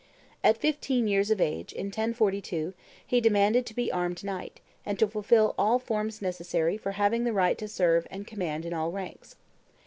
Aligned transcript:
At 0.43 0.57
fifteen 0.57 1.07
years 1.07 1.29
of 1.29 1.39
age, 1.39 1.71
in 1.73 1.85
1042, 1.85 2.73
he 3.05 3.21
demanded 3.21 3.67
to 3.67 3.75
be 3.75 3.91
armed 3.91 4.23
knight, 4.23 4.59
and 4.83 4.97
to 4.97 5.07
fulfil 5.07 5.53
all 5.59 5.77
forms 5.77 6.23
necessary 6.23 6.75
"for 6.75 6.93
having 6.93 7.23
the 7.23 7.33
right 7.33 7.55
to 7.59 7.67
serve 7.67 8.07
and 8.09 8.25
command 8.25 8.65
in 8.65 8.73
all 8.73 8.89
ranks." 8.91 9.35